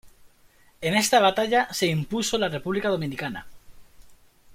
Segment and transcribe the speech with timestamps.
[0.81, 3.45] En esta batalla se impuso la República Dominicana.